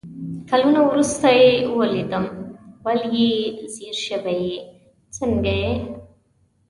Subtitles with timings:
[0.49, 2.25] کالونه ورورسته يې ويلدم
[2.83, 3.31] ول يې
[3.73, 4.55] ځير شوي يې،
[5.15, 5.71] څنګه يې؟